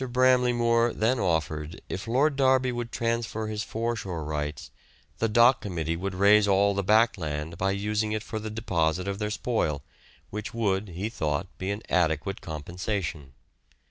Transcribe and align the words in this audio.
Bramley 0.11 0.51
Moore 0.51 0.93
then 0.95 1.19
offered 1.19 1.79
if 1.87 2.07
Lord 2.07 2.35
Derby 2.35 2.71
would 2.71 2.91
transfer 2.91 3.45
his 3.45 3.61
foreshore 3.63 4.23
rights 4.23 4.71
the 5.19 5.29
Dock 5.29 5.61
Committee 5.61 5.95
would 5.95 6.15
raise 6.15 6.47
all 6.47 6.73
the 6.73 6.81
back 6.81 7.19
land 7.19 7.55
by 7.59 7.69
using 7.69 8.11
it 8.11 8.23
for 8.23 8.39
the 8.39 8.49
deposit 8.49 9.07
of 9.07 9.19
their 9.19 9.29
spoil, 9.29 9.83
which 10.31 10.55
would, 10.55 10.87
he 10.87 11.07
thought, 11.07 11.55
be 11.59 11.69
an 11.69 11.83
adequate 11.87 12.41
compensation. 12.41 13.33